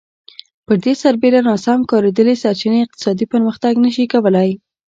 پر 0.65 0.75
دې 0.83 0.93
سربېره 1.03 1.41
ناسم 1.49 1.79
کارېدلې 1.91 2.35
سرچینې 2.43 2.79
اقتصادي 2.83 3.25
پرمختګ 3.33 3.73
نه 3.85 3.89
شي 3.95 4.05
کولای 4.13 4.49